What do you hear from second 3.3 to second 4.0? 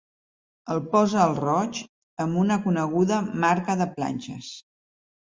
marca de